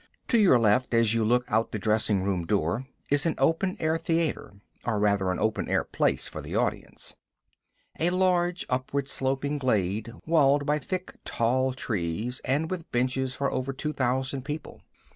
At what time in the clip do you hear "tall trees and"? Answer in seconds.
11.23-12.71